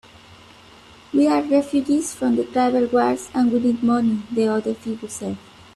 "We're 1.13 1.43
refugees 1.43 2.11
from 2.15 2.35
the 2.35 2.43
tribal 2.45 2.87
wars, 2.87 3.29
and 3.35 3.51
we 3.53 3.59
need 3.59 3.83
money," 3.83 4.23
the 4.31 4.47
other 4.47 4.73
figure 4.73 5.07
said. 5.07 5.37